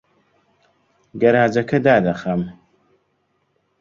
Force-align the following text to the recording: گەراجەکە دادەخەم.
گەراجەکە 1.21 1.77
دادەخەم. 1.85 2.41